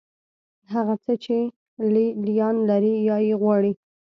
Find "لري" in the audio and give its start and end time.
2.69-2.93